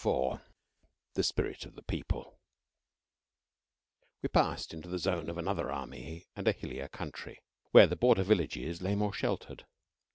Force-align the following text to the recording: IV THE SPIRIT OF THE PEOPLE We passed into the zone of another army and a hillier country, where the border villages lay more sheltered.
IV 0.03 0.39
THE 1.13 1.21
SPIRIT 1.21 1.67
OF 1.67 1.75
THE 1.75 1.83
PEOPLE 1.83 2.39
We 4.23 4.29
passed 4.29 4.73
into 4.73 4.89
the 4.89 4.97
zone 4.97 5.29
of 5.29 5.37
another 5.37 5.71
army 5.71 6.25
and 6.35 6.47
a 6.47 6.53
hillier 6.53 6.87
country, 6.87 7.37
where 7.69 7.85
the 7.85 7.95
border 7.95 8.23
villages 8.23 8.81
lay 8.81 8.95
more 8.95 9.13
sheltered. 9.13 9.63